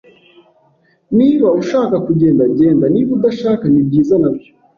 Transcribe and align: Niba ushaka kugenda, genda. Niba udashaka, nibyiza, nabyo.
Niba 1.17 1.47
ushaka 1.61 1.95
kugenda, 2.05 2.43
genda. 2.57 2.85
Niba 2.93 3.11
udashaka, 3.17 3.63
nibyiza, 3.69 4.15
nabyo. 4.21 4.49